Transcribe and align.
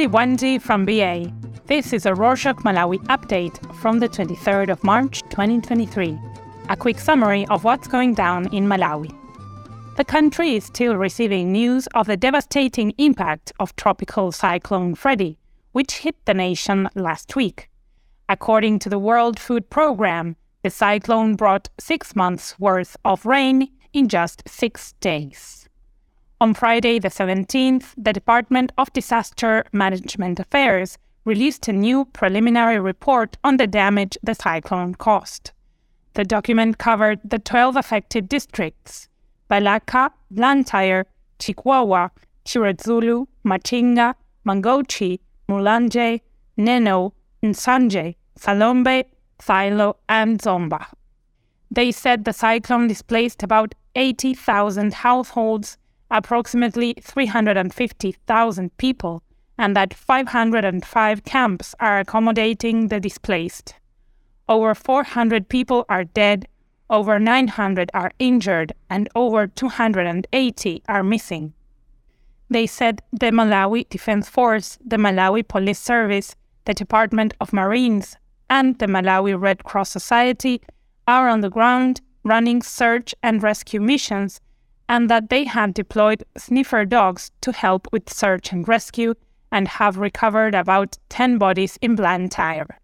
Julie 0.00 0.12
Wendy 0.12 0.58
from 0.58 0.86
BA. 0.86 1.30
This 1.66 1.92
is 1.92 2.06
a 2.06 2.12
Rorshok 2.12 2.62
Malawi 2.62 2.96
update 3.08 3.58
from 3.82 3.98
the 3.98 4.08
23rd 4.08 4.70
of 4.70 4.82
March 4.82 5.20
2023. 5.24 6.18
A 6.70 6.74
quick 6.74 6.98
summary 6.98 7.46
of 7.48 7.64
what's 7.64 7.86
going 7.86 8.14
down 8.14 8.46
in 8.46 8.66
Malawi. 8.66 9.14
The 9.98 10.04
country 10.06 10.54
is 10.54 10.64
still 10.64 10.96
receiving 10.96 11.52
news 11.52 11.86
of 11.88 12.06
the 12.06 12.16
devastating 12.16 12.94
impact 12.96 13.52
of 13.60 13.76
tropical 13.76 14.32
cyclone 14.32 14.94
Freddy, 14.94 15.38
which 15.72 15.98
hit 15.98 16.16
the 16.24 16.32
nation 16.32 16.88
last 16.94 17.36
week. 17.36 17.68
According 18.26 18.78
to 18.78 18.88
the 18.88 18.98
World 18.98 19.38
Food 19.38 19.68
Programme, 19.68 20.34
the 20.62 20.70
cyclone 20.70 21.36
brought 21.36 21.68
six 21.78 22.16
months' 22.16 22.58
worth 22.58 22.96
of 23.04 23.26
rain 23.26 23.68
in 23.92 24.08
just 24.08 24.48
six 24.48 24.94
days. 25.00 25.59
On 26.42 26.54
Friday, 26.54 26.98
the 26.98 27.08
17th, 27.08 27.92
the 27.98 28.14
Department 28.14 28.72
of 28.78 28.90
Disaster 28.94 29.62
Management 29.72 30.40
Affairs 30.40 30.96
released 31.26 31.68
a 31.68 31.72
new 31.72 32.06
preliminary 32.06 32.80
report 32.80 33.36
on 33.44 33.58
the 33.58 33.66
damage 33.66 34.16
the 34.22 34.34
cyclone 34.34 34.94
caused. 34.94 35.50
The 36.14 36.24
document 36.24 36.78
covered 36.78 37.20
the 37.22 37.38
12 37.38 37.76
affected 37.76 38.26
districts 38.26 39.10
Balaka, 39.50 40.12
Blantyre, 40.30 41.04
Chikwawa, 41.38 42.08
Chiradzulu, 42.46 43.26
Machinga, 43.44 44.14
Mangochi, 44.46 45.20
Mulanje, 45.46 46.22
Neno, 46.56 47.12
Nsanje, 47.42 48.14
Phalombe, 48.38 49.04
Thyolo, 49.38 49.96
and 50.08 50.38
Zomba. 50.40 50.86
They 51.70 51.92
said 51.92 52.24
the 52.24 52.32
cyclone 52.32 52.88
displaced 52.88 53.42
about 53.42 53.74
80,000 53.94 54.94
households 54.94 55.76
approximately 56.10 56.94
350,000 57.00 58.76
people, 58.76 59.22
and 59.58 59.76
that 59.76 59.94
505 59.94 61.24
camps 61.24 61.74
are 61.80 62.00
accommodating 62.00 62.88
the 62.88 63.00
displaced. 63.00 63.74
Over 64.48 64.74
400 64.74 65.48
people 65.48 65.84
are 65.88 66.04
dead, 66.04 66.48
over 66.88 67.18
900 67.18 67.90
are 67.94 68.12
injured, 68.18 68.72
and 68.88 69.08
over 69.14 69.46
280 69.46 70.82
are 70.88 71.02
missing. 71.04 71.52
They 72.48 72.66
said 72.66 73.00
the 73.12 73.26
Malawi 73.26 73.88
Defense 73.88 74.28
Force, 74.28 74.76
the 74.84 74.96
Malawi 74.96 75.46
Police 75.46 75.78
Service, 75.78 76.34
the 76.64 76.74
Department 76.74 77.34
of 77.40 77.52
Marines, 77.52 78.16
and 78.48 78.76
the 78.80 78.86
Malawi 78.86 79.40
Red 79.40 79.62
Cross 79.62 79.90
Society 79.90 80.60
are 81.06 81.28
on 81.28 81.42
the 81.42 81.50
ground 81.50 82.00
running 82.24 82.60
search 82.60 83.14
and 83.22 83.42
rescue 83.42 83.80
missions 83.80 84.40
and 84.90 85.08
that 85.08 85.30
they 85.30 85.44
had 85.44 85.72
deployed 85.72 86.24
sniffer 86.36 86.84
dogs 86.84 87.30
to 87.40 87.52
help 87.52 87.86
with 87.92 88.12
search 88.12 88.50
and 88.50 88.66
rescue 88.66 89.14
and 89.52 89.68
have 89.68 89.96
recovered 89.98 90.52
about 90.52 90.98
10 91.10 91.38
bodies 91.38 91.78
in 91.80 91.94
Blantyre. 91.94 92.76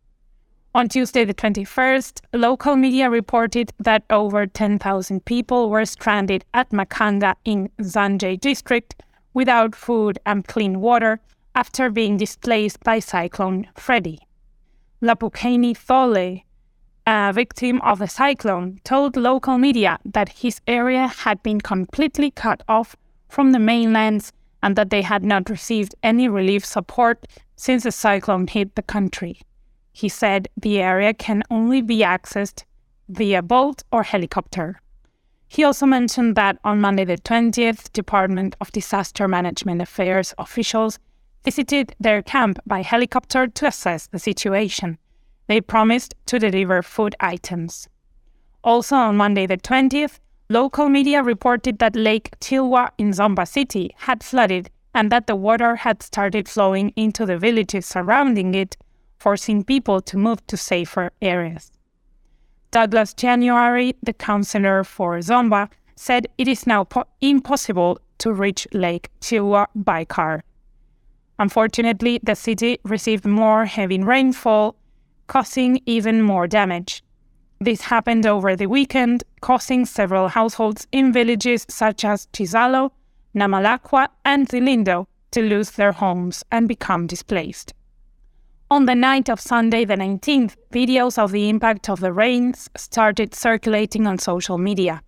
On 0.73 0.89
Tuesday, 0.89 1.25
the 1.25 1.35
21st, 1.35 2.21
local 2.33 2.77
media 2.77 3.11
reported 3.11 3.73
that 3.81 4.05
over 4.09 4.47
10,000 4.47 5.25
people 5.25 5.69
were 5.69 5.85
stranded 5.85 6.45
at 6.55 6.71
Makanga 6.71 7.35
in 7.45 7.71
Nsanje 7.81 8.39
district 8.39 9.03
without 9.35 9.75
food 9.75 10.17
and 10.25 10.47
clean 10.47 10.81
water 10.81 11.19
after 11.57 11.91
being 11.91 12.17
displaced 12.17 12.79
by 12.85 13.01
Cyclone 13.01 13.67
Freddy. 13.75 14.21
Lapukeni 15.03 15.77
Thole, 15.77 16.43
a 17.07 17.33
victim 17.33 17.81
of 17.83 18.01
the 18.01 18.09
cyclone, 18.09 18.81
told 18.83 19.17
local 19.17 19.59
media 19.59 19.99
that 20.05 20.29
his 20.29 20.61
area 20.67 21.07
had 21.07 21.43
been 21.43 21.61
completely 21.61 22.31
cut 22.33 22.63
off 22.69 22.97
from 23.29 23.53
the 23.53 23.59
mainland 23.59 24.33
and 24.63 24.75
that 24.75 24.91
they 24.91 25.03
had 25.03 25.25
not 25.25 25.49
received 25.49 25.95
any 26.03 26.29
relief 26.29 26.65
support 26.65 27.27
since 27.55 27.85
the 27.85 27.93
cyclone 27.93 28.47
hit 28.49 28.75
the 28.75 28.83
country. 28.83 29.41
He 29.93 30.09
said 30.09 30.49
the 30.57 30.81
area 30.81 31.15
can 31.15 31.43
only 31.51 31.81
be 31.81 31.99
accessed 31.99 32.65
via 33.09 33.41
boat 33.41 33.83
or 33.93 34.03
helicopter. 34.03 34.81
He 35.49 35.63
also 35.63 35.87
mentioned 35.87 36.35
that 36.35 36.59
on 36.65 36.81
Monday 36.81 37.05
the 37.05 37.19
20th, 37.19 37.93
Department 37.93 38.57
of 38.61 38.73
Disaster 38.73 39.29
Management 39.29 39.81
Affairs 39.81 40.35
officials 40.39 40.99
visited 41.45 41.95
their 42.01 42.21
camp 42.21 42.59
by 42.67 42.83
helicopter 42.83 43.47
to 43.47 43.67
assess 43.69 44.09
the 44.09 44.19
situation. 44.19 44.99
They 45.47 45.61
promised 45.61 46.15
to 46.27 46.39
deliver 46.39 46.83
food 46.83 47.15
items. 47.21 47.89
Also 48.65 48.97
on 48.97 49.17
Monday 49.17 49.47
the 49.47 49.57
20th, 49.57 50.19
local 50.49 50.89
media 50.89 51.23
reported 51.23 51.79
that 51.79 51.95
Lake 51.95 52.31
Chilwa 52.41 52.91
in 52.99 53.11
Zomba 53.13 53.47
City 53.47 53.95
had 53.99 54.25
flooded 54.25 54.71
and 54.95 55.13
that 55.13 55.27
the 55.27 55.37
water 55.37 55.77
had 55.77 56.03
started 56.03 56.49
flowing 56.49 56.91
into 56.97 57.27
the 57.27 57.39
villages 57.39 57.87
surrounding 57.87 58.55
it, 58.55 58.77
forcing 59.19 59.63
people 59.63 60.01
to 60.01 60.17
move 60.17 60.45
to 60.47 60.57
safer 60.57 61.11
areas. 61.21 61.71
Douglas 62.71 63.15
January, 63.15 63.95
the 64.03 64.13
councillor 64.13 64.85
for 64.85 65.19
Zomba, 65.19 65.69
said 65.95 66.27
it 66.39 66.49
is 66.49 66.67
now 66.67 66.85
po- 66.85 67.05
impossible 67.21 67.99
to 68.19 68.33
reach 68.33 68.67
Lake 68.73 69.11
Chilwa 69.21 69.67
by 69.75 70.05
car. 70.05 70.43
Unfortunately, 71.39 72.19
the 72.23 72.35
city 72.35 72.79
received 72.85 73.25
more 73.25 73.67
heavy 73.67 74.03
rainfall 74.03 74.77
causing 75.27 75.81
even 75.87 76.23
more 76.23 76.47
damage. 76.47 77.03
This 77.61 77.81
happened 77.81 78.27
over 78.27 78.55
the 78.55 78.67
weekend, 78.67 79.25
causing 79.41 79.87
several 79.87 80.29
households 80.29 80.87
in 80.93 81.13
villages 81.13 81.65
such 81.69 82.05
as 82.05 82.27
Chizalo, 82.33 82.91
Namalakwa, 83.35 84.09
and 84.25 84.49
Zilindo 84.49 85.07
to 85.31 85.43
lose 85.43 85.71
their 85.73 85.93
homes 85.93 86.45
and 86.53 86.69
become 86.69 87.07
displaced. 87.07 87.73
On 88.71 88.85
the 88.85 88.95
night 88.95 89.31
of 89.31 89.41
Sunday, 89.41 89.85
the 89.85 89.95
19th, 89.95 90.57
videos 90.73 91.19
of 91.19 91.33
the 91.33 91.49
impact 91.49 91.89
of 91.89 92.01
the 92.01 92.13
rains 92.13 92.69
started 92.77 93.35
circulating 93.35 94.07
on 94.07 94.19
social 94.19 94.59
media. 94.59 95.03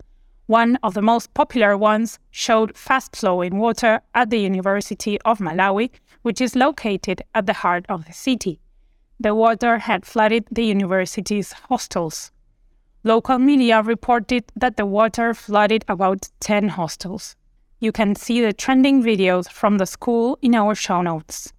One 0.47 0.79
of 0.81 0.95
the 0.95 1.01
most 1.01 1.33
popular 1.33 1.77
ones 1.77 2.17
showed 2.31 2.75
fast 2.75 3.15
flowing 3.15 3.59
water 3.59 4.01
at 4.15 4.31
the 4.31 4.39
University 4.39 5.21
of 5.21 5.39
Malawi, 5.39 5.91
which 6.23 6.41
is 6.41 6.55
located 6.55 7.21
at 7.35 7.45
the 7.45 7.53
heart 7.53 7.85
of 7.89 8.05
the 8.05 8.13
city 8.13 8.59
the 9.19 9.35
water 9.35 9.79
had 9.79 10.05
flooded 10.05 10.45
the 10.49 10.63
university's 10.63 11.51
hostels. 11.51 12.31
Local 13.03 13.37
media 13.37 13.81
reported 13.81 14.45
that 14.55 14.77
the 14.77 14.85
water 14.85 15.33
flooded 15.33 15.83
about 15.87 16.29
10 16.39 16.69
hostels. 16.69 17.35
You 17.79 17.91
can 17.91 18.15
see 18.15 18.41
the 18.41 18.53
trending 18.53 19.03
videos 19.03 19.49
from 19.49 19.77
the 19.77 19.85
school 19.85 20.37
in 20.41 20.55
our 20.55 20.75
show 20.75 21.01
notes. 21.01 21.51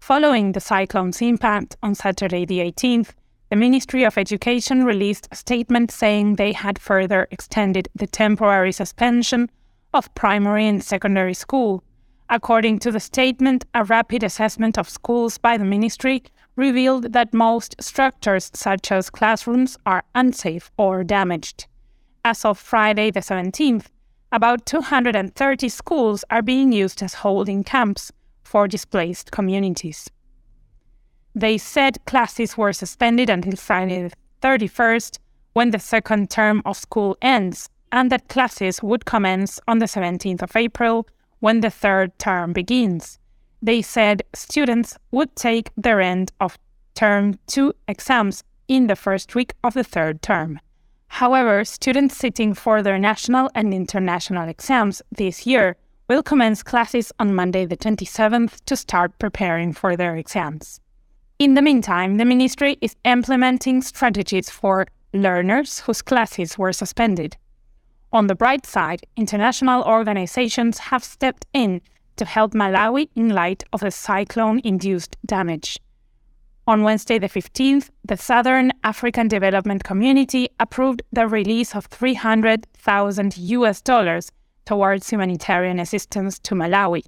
Following 0.00 0.52
the 0.52 0.60
cyclone's 0.60 1.22
impact 1.22 1.76
on 1.82 1.94
Saturday 1.94 2.44
the 2.44 2.58
18th, 2.58 3.12
the 3.50 3.56
Ministry 3.56 4.04
of 4.04 4.18
Education 4.18 4.84
released 4.84 5.28
a 5.30 5.36
statement 5.36 5.90
saying 5.90 6.36
they 6.36 6.52
had 6.52 6.78
further 6.78 7.28
extended 7.30 7.88
the 7.94 8.06
temporary 8.06 8.72
suspension 8.72 9.50
of 9.92 10.14
primary 10.14 10.66
and 10.66 10.82
secondary 10.82 11.34
school. 11.34 11.82
According 12.28 12.80
to 12.80 12.90
the 12.90 13.00
statement, 13.00 13.64
a 13.74 13.84
rapid 13.84 14.22
assessment 14.22 14.76
of 14.76 14.88
schools 14.88 15.38
by 15.38 15.56
the 15.56 15.64
ministry 15.64 16.24
revealed 16.56 17.12
that 17.12 17.34
most 17.34 17.74
structures, 17.80 18.50
such 18.54 18.92
as 18.92 19.10
classrooms, 19.10 19.76
are 19.84 20.04
unsafe 20.14 20.70
or 20.76 21.02
damaged. 21.04 21.66
As 22.24 22.44
of 22.44 22.58
Friday 22.58 23.10
the 23.10 23.20
17th, 23.20 23.86
about 24.32 24.66
230 24.66 25.68
schools 25.68 26.24
are 26.30 26.42
being 26.42 26.72
used 26.72 27.02
as 27.02 27.14
holding 27.14 27.64
camps 27.64 28.12
for 28.42 28.68
displaced 28.68 29.30
communities. 29.30 30.08
They 31.34 31.58
said 31.58 32.04
classes 32.04 32.56
were 32.56 32.72
suspended 32.72 33.28
until 33.28 33.56
Friday 33.56 34.08
the 34.08 34.12
31st, 34.42 35.18
when 35.52 35.70
the 35.70 35.78
second 35.78 36.30
term 36.30 36.62
of 36.64 36.76
school 36.76 37.16
ends, 37.22 37.68
and 37.92 38.10
that 38.10 38.28
classes 38.28 38.82
would 38.82 39.04
commence 39.04 39.60
on 39.68 39.78
the 39.78 39.86
17th 39.86 40.42
of 40.42 40.56
April, 40.56 41.06
when 41.40 41.60
the 41.60 41.70
third 41.70 42.18
term 42.18 42.52
begins 42.52 43.18
they 43.64 43.80
said 43.80 44.22
students 44.34 44.98
would 45.10 45.34
take 45.36 45.70
their 45.74 46.00
end 46.00 46.30
of 46.38 46.58
term 46.94 47.38
two 47.46 47.72
exams 47.88 48.44
in 48.68 48.88
the 48.88 48.96
first 48.96 49.34
week 49.34 49.54
of 49.64 49.72
the 49.72 49.82
third 49.82 50.20
term. 50.20 50.60
However, 51.08 51.64
students 51.64 52.16
sitting 52.16 52.52
for 52.52 52.82
their 52.82 52.98
national 52.98 53.50
and 53.54 53.72
international 53.72 54.48
exams 54.48 55.00
this 55.10 55.46
year 55.46 55.76
will 56.08 56.22
commence 56.22 56.62
classes 56.62 57.10
on 57.18 57.34
Monday, 57.34 57.64
the 57.64 57.76
27th, 57.76 58.62
to 58.66 58.76
start 58.76 59.18
preparing 59.18 59.72
for 59.72 59.96
their 59.96 60.16
exams. 60.16 60.80
In 61.38 61.54
the 61.54 61.62
meantime, 61.62 62.18
the 62.18 62.26
ministry 62.26 62.76
is 62.82 62.96
implementing 63.04 63.80
strategies 63.80 64.50
for 64.50 64.86
learners 65.14 65.80
whose 65.80 66.02
classes 66.02 66.58
were 66.58 66.72
suspended. 66.72 67.36
On 68.12 68.26
the 68.26 68.34
bright 68.34 68.66
side, 68.66 69.00
international 69.16 69.82
organizations 69.84 70.78
have 70.78 71.02
stepped 71.02 71.46
in 71.54 71.80
to 72.16 72.24
help 72.24 72.52
Malawi 72.52 73.08
in 73.14 73.30
light 73.30 73.64
of 73.72 73.80
the 73.80 73.90
cyclone 73.90 74.60
induced 74.64 75.16
damage. 75.26 75.78
On 76.66 76.82
Wednesday, 76.82 77.18
the 77.18 77.28
15th, 77.28 77.90
the 78.04 78.16
Southern 78.16 78.72
African 78.82 79.28
Development 79.28 79.84
Community 79.84 80.48
approved 80.58 81.02
the 81.12 81.28
release 81.28 81.74
of 81.74 81.86
300,000 81.86 83.36
US 83.36 83.82
dollars 83.82 84.32
towards 84.64 85.10
humanitarian 85.10 85.78
assistance 85.78 86.38
to 86.38 86.54
Malawi. 86.54 87.04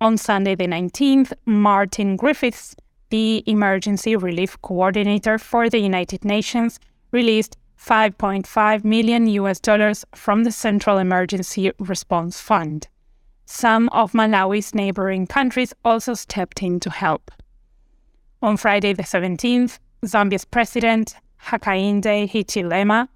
On 0.00 0.16
Sunday, 0.16 0.54
the 0.54 0.66
19th, 0.66 1.32
Martin 1.44 2.16
Griffiths, 2.16 2.76
the 3.10 3.42
emergency 3.46 4.14
relief 4.14 4.60
coordinator 4.62 5.38
for 5.38 5.68
the 5.68 5.78
United 5.78 6.24
Nations, 6.24 6.78
released 7.10 7.56
5.5 7.78 8.84
million 8.84 9.26
US 9.26 9.58
dollars 9.58 10.04
from 10.14 10.44
the 10.44 10.52
Central 10.52 10.98
Emergency 10.98 11.72
Response 11.80 12.40
Fund. 12.40 12.86
Some 13.54 13.90
of 13.90 14.12
Malawi's 14.12 14.74
neighboring 14.74 15.26
countries 15.26 15.74
also 15.84 16.14
stepped 16.14 16.62
in 16.62 16.80
to 16.80 16.88
help. 16.88 17.30
On 18.40 18.56
Friday, 18.56 18.94
the 18.94 19.02
17th, 19.02 19.78
Zambia's 20.06 20.46
president, 20.46 21.16
Hakainde 21.48 22.30
Hichilema, 22.30 23.08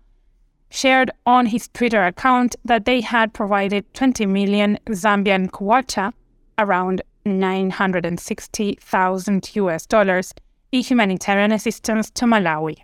shared 0.69 1.11
on 1.25 1.47
his 1.47 1.69
Twitter 1.69 2.05
account 2.05 2.55
that 2.67 2.85
they 2.85 3.01
had 3.01 3.33
provided 3.33 3.87
20 3.95 4.27
million 4.27 4.79
Zambian 4.91 5.51
kwacha 5.51 6.13
around 6.59 7.01
960,000 7.25 9.57
US 9.57 9.87
dollars 9.87 10.35
in 10.71 10.83
humanitarian 10.83 11.51
assistance 11.51 12.11
to 12.11 12.27
Malawi. 12.27 12.77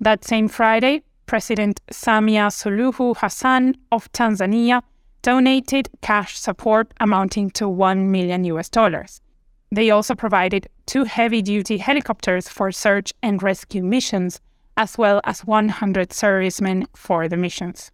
That 0.00 0.24
same 0.24 0.46
Friday, 0.46 1.02
President 1.26 1.80
Samia 1.90 2.52
Suluhu 2.52 3.16
Hassan 3.16 3.74
of 3.90 4.08
Tanzania 4.12 4.84
donated 5.26 5.88
cash 6.02 6.38
support 6.38 6.94
amounting 7.00 7.50
to 7.50 7.68
1 7.68 8.12
million 8.12 8.44
US 8.44 8.68
dollars. 8.68 9.20
They 9.72 9.90
also 9.90 10.14
provided 10.14 10.68
two 10.86 11.02
heavy 11.02 11.42
duty 11.42 11.78
helicopters 11.78 12.48
for 12.48 12.70
search 12.70 13.12
and 13.24 13.42
rescue 13.42 13.82
missions, 13.82 14.40
as 14.76 14.96
well 14.96 15.20
as 15.24 15.44
100 15.44 16.12
servicemen 16.12 16.86
for 16.94 17.26
the 17.28 17.36
missions. 17.36 17.90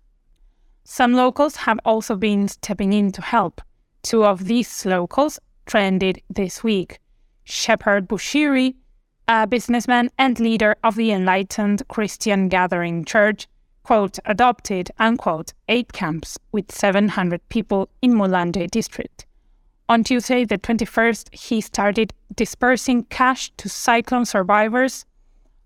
Some 0.85 1.15
locals 1.15 1.57
have 1.57 1.81
also 1.87 2.17
been 2.17 2.49
stepping 2.49 2.93
in 2.93 3.13
to 3.13 3.23
help. 3.23 3.63
Two 4.03 4.27
of 4.27 4.45
these 4.45 4.85
locals 4.85 5.41
trended 5.65 6.21
this 6.29 6.63
week. 6.63 6.99
Shepherd 7.45 8.09
Bushiri, 8.09 8.75
a 9.27 9.47
businessman 9.47 10.11
and 10.19 10.39
leader 10.39 10.77
of 10.85 10.97
the 10.97 11.13
Enlightened 11.13 11.81
Christian 11.89 12.51
Gathering 12.51 13.07
Church, 13.07 13.49
quote, 13.83 14.19
adopted, 14.25 14.91
unquote, 14.99 15.53
eight 15.69 15.93
camps 15.93 16.39
with 16.53 16.71
700 16.71 17.41
people 17.49 17.89
in 18.01 18.13
Mulanje 18.15 18.71
district. 18.71 19.27
On 19.89 20.05
Tuesday, 20.05 20.45
the 20.45 20.59
21st, 20.59 21.35
he 21.35 21.61
started 21.61 22.13
dispersing 22.35 23.05
cash 23.05 23.51
to 23.57 23.69
cyclone 23.69 24.25
survivors, 24.25 25.05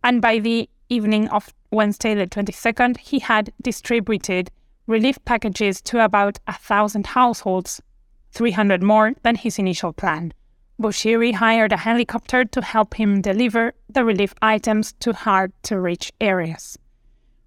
and 0.03 0.21
by 0.21 0.39
the 0.39 0.69
evening 0.89 1.29
of 1.29 1.53
Wednesday, 1.71 2.15
the 2.15 2.27
22nd, 2.27 2.97
he 2.99 3.19
had 3.19 3.53
distributed 3.63 4.51
relief 4.87 5.23
packages 5.25 5.81
to 5.83 6.05
about 6.05 6.39
a 6.47 6.53
thousand 6.55 7.07
households 7.09 7.81
300 8.33 8.83
more 8.83 9.13
than 9.23 9.35
his 9.35 9.59
initial 9.59 9.93
plan. 9.93 10.33
Bushiri 10.81 11.33
hired 11.33 11.73
a 11.73 11.79
helicopter 11.79 12.45
to 12.45 12.61
help 12.61 12.95
him 12.95 13.23
deliver 13.23 13.73
the 13.89 14.05
relief 14.05 14.35
items 14.43 14.93
to 15.01 15.13
hard 15.13 15.53
to 15.63 15.81
reach 15.81 16.13
areas. 16.21 16.79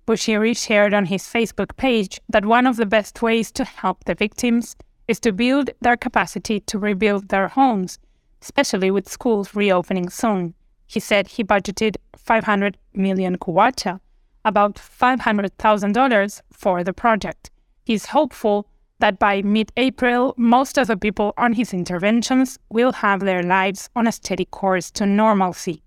Bushiri 0.09 0.57
shared 0.57 0.95
on 0.95 1.06
his 1.06 1.21
Facebook 1.21 1.77
page 1.77 2.19
that 2.27 2.44
one 2.44 2.65
of 2.65 2.77
the 2.77 2.88
best 2.88 3.21
ways 3.21 3.51
to 3.51 3.63
help 3.63 4.06
the 4.06 4.15
victims 4.15 4.75
is 5.07 5.19
to 5.19 5.31
build 5.31 5.69
their 5.81 5.95
capacity 5.95 6.61
to 6.61 6.79
rebuild 6.79 7.29
their 7.29 7.47
homes, 7.47 8.00
especially 8.41 8.89
with 8.89 9.07
schools 9.07 9.53
reopening 9.53 10.09
soon. 10.09 10.56
He 10.88 11.00
said 11.00 11.27
he 11.27 11.44
budgeted 11.44 11.97
500 12.17 12.75
million 12.95 13.38
kwacha, 13.38 14.00
about 14.44 14.77
$500,000 14.77 16.41
for 16.51 16.83
the 16.83 16.94
project. 16.94 17.51
He's 17.85 18.07
hopeful 18.07 18.65
that 18.97 19.19
by 19.19 19.44
mid 19.44 19.71
April, 19.77 20.33
most 20.38 20.79
of 20.79 20.88
the 20.88 20.97
people 20.97 21.35
on 21.38 21.53
his 21.53 21.71
interventions 21.71 22.57
will 22.69 22.94
have 22.94 23.19
their 23.19 23.44
lives 23.44 23.91
on 23.95 24.07
a 24.07 24.12
steady 24.12 24.45
course 24.45 24.89
to 24.89 25.05
normalcy. 25.05 25.83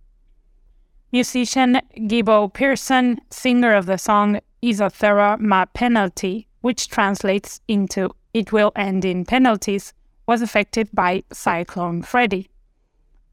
Musician 1.13 1.79
Gibbo 1.95 2.51
Pearson, 2.51 3.21
singer 3.29 3.75
of 3.75 3.85
the 3.85 3.99
song 3.99 4.41
Izothera 4.63 5.39
Ma 5.39 5.67
Penalty, 5.67 6.49
which 6.63 6.89
translates 6.89 7.61
into 7.69 8.15
It 8.33 8.51
Will 8.51 8.73
End 8.77 9.05
in 9.05 9.27
Penalties, 9.27 9.93
was 10.27 10.41
affected 10.41 10.89
by 10.95 11.23
Cyclone 11.31 12.01
Freddy. 12.01 12.49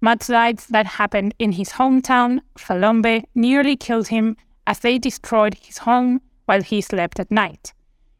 Mudslides 0.01 0.67
that 0.67 0.85
happened 0.85 1.33
in 1.39 1.53
his 1.53 1.69
hometown, 1.69 2.41
Phalombe, 2.57 3.23
nearly 3.33 3.77
killed 3.77 4.09
him 4.09 4.35
as 4.67 4.79
they 4.79 4.97
destroyed 4.97 5.55
his 5.61 5.77
home 5.77 6.19
while 6.47 6.61
he 6.61 6.81
slept 6.81 7.17
at 7.17 7.31
night. 7.31 7.73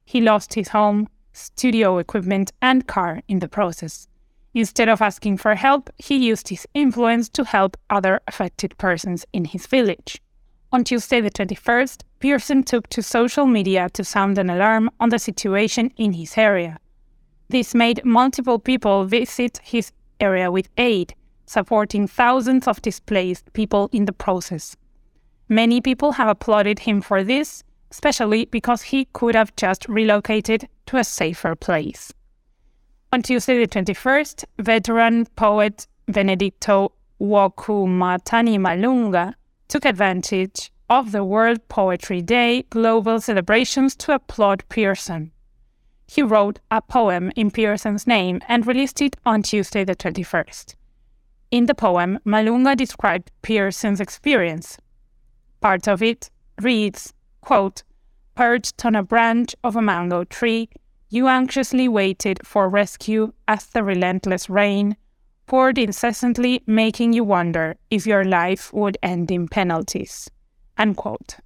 He 0.06 0.22
lost 0.22 0.54
his 0.54 0.70
home, 0.70 1.10
studio 1.34 1.98
equipment, 1.98 2.54
and 2.62 2.88
car 2.88 3.24
in 3.28 3.40
the 3.40 3.50
process. 3.50 4.08
Instead 4.60 4.90
of 4.90 5.02
asking 5.02 5.38
for 5.38 5.56
help, 5.56 5.90
he 5.98 6.18
used 6.18 6.50
his 6.50 6.68
influence 6.74 7.30
to 7.30 7.46
help 7.46 7.78
other 7.90 8.20
affected 8.28 8.78
persons 8.78 9.26
in 9.32 9.46
his 9.46 9.66
village. 9.66 10.22
On 10.74 10.84
Tuesday, 10.84 11.22
the 11.22 11.32
21st, 11.32 12.02
Pearson 12.20 12.64
took 12.64 12.90
to 12.90 13.02
social 13.02 13.46
media 13.46 13.88
to 13.94 14.04
sound 14.04 14.38
an 14.38 14.50
alarm 14.50 14.90
on 15.00 15.12
the 15.12 15.18
situation 15.18 15.94
in 15.96 16.12
his 16.12 16.38
area. 16.38 16.78
This 17.48 17.74
made 17.74 18.04
multiple 18.04 18.60
people 18.60 19.06
visit 19.06 19.62
his 19.64 19.94
area 20.20 20.52
with 20.52 20.68
aid, 20.78 21.16
supporting 21.46 22.06
thousands 22.06 22.68
of 22.68 22.82
displaced 22.82 23.54
people 23.54 23.90
in 23.94 24.04
the 24.04 24.12
process. 24.26 24.76
Many 25.48 25.80
people 25.80 26.12
have 26.12 26.28
applauded 26.28 26.80
him 26.80 27.00
for 27.00 27.24
this, 27.24 27.64
especially 27.92 28.44
because 28.44 28.82
he 28.82 29.06
could 29.14 29.36
have 29.36 29.56
just 29.56 29.88
relocated 29.88 30.68
to 30.88 30.98
a 30.98 31.06
safer 31.06 31.56
place. 31.56 32.12
On 33.12 33.24
Tuesday, 33.24 33.58
the 33.58 33.68
21st, 33.68 34.46
veteran 34.60 35.26
poet 35.36 35.88
Benedicto 36.06 36.92
Okomaatani 37.20 38.60
Malunga 38.60 39.34
took 39.68 39.84
advantage 39.84 40.72
of 40.92 41.12
the 41.12 41.24
World 41.24 41.68
Poetry 41.70 42.22
Day 42.22 42.62
global 42.70 43.20
celebrations 43.20 43.96
to 43.96 44.14
applaud 44.14 44.64
Pearson. 44.70 45.32
He 46.08 46.22
wrote 46.22 46.60
a 46.70 46.84
poem 46.84 47.32
in 47.36 47.50
Pearson's 47.50 48.06
name 48.06 48.42
and 48.48 48.68
released 48.68 49.02
it 49.02 49.16
on 49.26 49.42
Tuesday, 49.42 49.84
the 49.84 49.96
21st. 49.96 50.76
In 51.50 51.66
the 51.66 51.74
poem, 51.74 52.20
Malunga 52.28 52.78
described 52.78 53.32
Pearson's 53.42 54.00
experience. 54.00 54.78
Part 55.62 55.88
of 55.88 56.04
it 56.04 56.30
reads 56.62 57.16
quote, 57.42 57.82
Perched 58.36 58.86
on 58.86 58.94
a 58.94 59.02
branch 59.02 59.56
of 59.64 59.76
a 59.76 59.82
mango 59.82 60.26
tree, 60.26 60.70
you 61.10 61.28
anxiously 61.28 61.88
waited 61.88 62.40
for 62.44 62.70
rescue 62.70 63.34
as 63.48 63.66
the 63.68 63.84
relentless 63.84 64.50
rain 64.50 64.96
poured 65.48 65.78
incessantly, 65.80 66.62
making 66.68 67.12
you 67.14 67.24
wonder 67.24 67.76
if 67.90 68.06
your 68.06 68.24
life 68.24 68.72
would 68.72 68.98
end 69.02 69.32
in 69.32 69.48
penalties. 69.48 70.30
Unquote. 70.78 71.38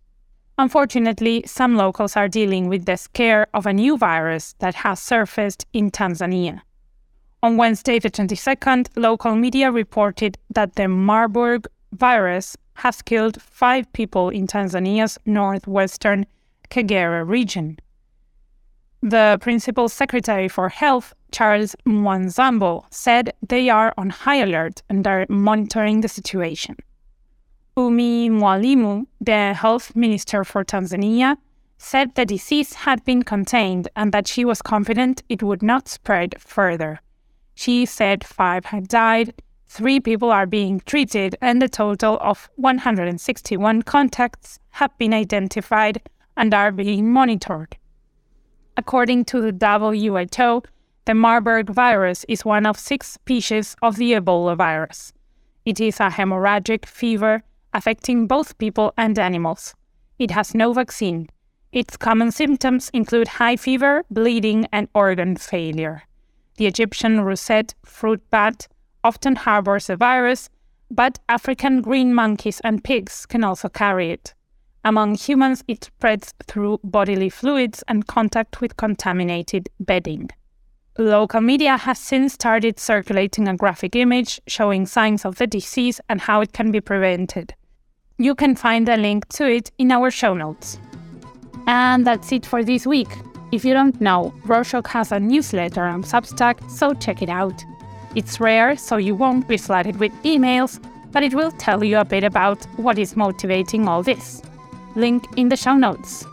Unfortunately, 0.58 1.44
some 1.48 1.78
locals 1.78 2.16
are 2.16 2.28
dealing 2.28 2.68
with 2.68 2.86
the 2.86 2.98
scare 2.98 3.48
of 3.54 3.66
a 3.66 3.74
new 3.74 3.98
virus 3.98 4.54
that 4.60 4.76
has 4.76 5.02
surfaced 5.02 5.66
in 5.74 5.90
Tanzania. 5.90 6.62
On 7.42 7.58
Wednesday, 7.58 7.98
the 7.98 8.12
22nd, 8.12 8.90
local 8.96 9.36
media 9.36 9.72
reported 9.72 10.38
that 10.50 10.76
the 10.76 10.88
Marburg 10.88 11.66
virus 11.94 12.56
has 12.76 13.02
killed 13.02 13.42
five 13.42 13.92
people 13.94 14.30
in 14.30 14.48
Tanzania's 14.48 15.18
northwestern 15.26 16.26
Kagera 16.70 17.28
region. 17.28 17.78
The 19.06 19.38
Principal 19.42 19.90
Secretary 19.90 20.48
for 20.48 20.70
Health, 20.70 21.14
Charles 21.34 21.76
Mwansambo, 21.86 22.86
said 22.90 23.34
they 23.46 23.70
are 23.70 23.94
on 23.98 24.10
high 24.10 24.38
alert 24.38 24.82
and 24.88 25.06
are 25.06 25.26
monitoring 25.28 26.00
the 26.00 26.08
situation. 26.08 26.78
Ummy 27.76 28.30
Mwalimu, 28.30 29.06
the 29.20 29.54
health 29.56 29.94
minister 29.94 30.46
for 30.46 30.64
Tanzania, 30.64 31.36
said 31.78 32.16
the 32.16 32.26
disease 32.26 32.76
had 32.76 33.04
been 33.04 33.24
contained 33.24 33.90
and 33.98 34.14
that 34.14 34.26
she 34.26 34.46
was 34.46 34.62
confident 34.62 35.22
it 35.28 35.44
would 35.44 35.62
not 35.62 35.90
spread 35.90 36.36
further. 36.40 37.02
She 37.56 37.86
said 37.86 38.24
five 38.24 38.64
had 38.64 38.88
died, 38.88 39.34
three 39.68 40.00
people 40.00 40.32
are 40.32 40.46
being 40.46 40.80
treated, 40.80 41.36
and 41.42 41.62
a 41.62 41.68
total 41.68 42.20
of 42.22 42.50
161 42.56 43.82
contacts 43.82 44.60
have 44.70 44.98
been 44.98 45.14
identified 45.14 46.02
and 46.38 46.54
are 46.54 46.72
being 46.72 47.12
monitored. 47.12 47.76
According 48.76 49.26
to 49.26 49.40
the 49.40 49.52
WHO, 49.52 50.64
the 51.06 51.14
Marburg 51.14 51.70
virus 51.70 52.26
is 52.28 52.46
one 52.46 52.66
of 52.66 52.80
six 52.80 53.12
species 53.12 53.76
of 53.82 53.98
the 53.98 54.14
Ebola 54.14 54.58
virus. 54.58 55.14
It 55.66 55.80
is 55.80 56.00
a 56.00 56.10
hemorrhagic 56.10 56.86
fever 56.86 57.44
affecting 57.74 58.28
both 58.28 58.58
people 58.58 58.94
and 58.98 59.18
animals. 59.20 59.76
It 60.18 60.32
has 60.32 60.56
no 60.56 60.74
vaccine. 60.74 61.30
Its 61.72 61.98
common 61.98 62.32
symptoms 62.32 62.90
include 62.94 63.28
high 63.28 63.56
fever, 63.56 64.04
bleeding, 64.10 64.68
and 64.72 64.88
organ 64.94 65.36
failure. 65.36 66.04
The 66.58 66.68
Egyptian 66.68 67.18
rousette 67.20 67.74
fruit 67.84 68.22
bat 68.30 68.68
often 69.04 69.36
harbors 69.36 69.88
the 69.88 69.96
virus, 69.96 70.50
but 70.90 71.20
African 71.28 71.82
green 71.82 72.14
monkeys 72.14 72.60
and 72.64 72.84
pigs 72.84 73.26
can 73.26 73.44
also 73.44 73.70
carry 73.70 74.12
it. 74.12 74.34
Among 74.86 75.16
humans, 75.16 75.64
it 75.68 75.86
spreads 75.86 76.34
through 76.46 76.80
bodily 76.84 77.30
fluids 77.30 77.84
and 77.88 78.06
contact 78.06 78.60
with 78.60 78.76
contaminated 78.76 79.70
bedding. 79.80 80.30
Local 80.98 81.42
media 81.42 81.78
has 81.78 81.98
since 81.98 82.34
started 82.34 82.80
circulating 82.80 83.48
a 83.48 83.56
graphic 83.56 83.96
image 83.96 84.42
showing 84.46 84.86
signs 84.86 85.26
of 85.26 85.38
the 85.38 85.48
disease 85.48 86.02
and 86.10 86.20
how 86.20 86.42
it 86.42 86.54
can 86.54 86.72
be 86.72 86.82
prevented. 86.82 87.56
You 88.18 88.36
can 88.36 88.56
find 88.56 88.88
a 88.90 88.98
link 88.98 89.28
to 89.30 89.50
it 89.50 89.72
in 89.78 89.92
our 89.92 90.12
show 90.12 90.34
notes. 90.34 90.78
And 91.66 92.06
that's 92.06 92.32
it 92.32 92.46
for 92.46 92.64
this 92.64 92.86
week. 92.86 93.10
If 93.54 93.64
you 93.64 93.74
don't 93.74 94.00
know, 94.02 94.34
Rorshok 94.46 94.88
has 94.88 95.12
a 95.12 95.20
newsletter 95.20 95.84
on 95.84 96.04
Substack, 96.04 96.70
so 96.70 96.94
check 96.94 97.22
it 97.22 97.30
out. 97.30 97.64
It's 98.16 98.40
rare, 98.40 98.76
so 98.76 98.98
you 98.98 99.16
won't 99.16 99.48
be 99.48 99.58
flooded 99.58 99.96
with 100.00 100.12
emails, 100.24 100.84
but 101.12 101.24
it 101.24 101.34
will 101.34 101.52
tell 101.52 101.84
you 101.84 102.00
a 102.00 102.06
bit 102.06 102.24
about 102.24 102.64
what 102.78 103.00
is 103.00 103.16
motivating 103.16 103.88
all 103.88 104.04
this. 104.04 104.42
Link 104.96 105.26
in 105.38 105.50
the 105.50 105.58
show 105.58 105.76
notes. 105.76 106.26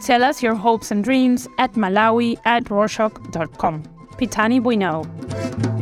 Tell 0.00 0.24
us 0.24 0.42
your 0.42 0.54
hopes 0.54 0.90
and 0.90 1.04
dreams 1.04 1.46
at 1.58 1.74
malawi 1.74 2.38
at 2.44 2.64
rorshok.com. 2.64 3.82
Pitani 4.18 4.62
Bueno. 4.62 5.81